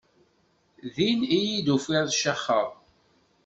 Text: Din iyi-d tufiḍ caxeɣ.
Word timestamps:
Din 0.93 1.19
iyi-d 1.37 1.67
tufiḍ 1.73 2.07
caxeɣ. 2.19 2.69